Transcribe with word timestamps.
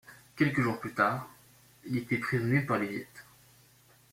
Quelques 0.35 0.61
jours 0.61 0.79
plus 0.79 0.95
tard, 0.95 1.29
il 1.85 1.95
est 1.99 2.05
fait 2.05 2.17
prisonnier 2.17 2.61
par 2.61 2.79
les 2.79 2.87
Viets. 2.87 3.07